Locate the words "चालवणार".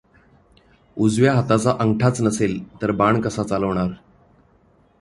3.43-3.89